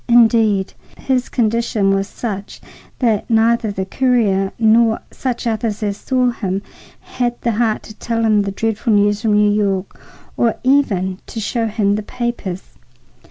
[0.09, 2.59] Indeed, his condition was such
[2.97, 6.63] that neither the courier nor such others as saw him
[7.01, 10.01] had the heart to tell him the dreadful news from New York,
[10.35, 12.63] or even to show him the papers.